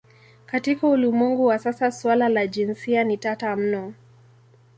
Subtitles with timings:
[0.45, 3.93] Katika ulimwengu wa sasa suala la jinsia ni tata mno.